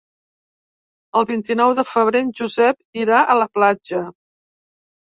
[1.21, 4.07] El vint-i-nou de febrer en Josep irà a la platja.